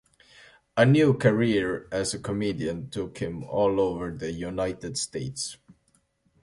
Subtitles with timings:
[0.75, 5.57] A new career as a comedian took him all over the United States.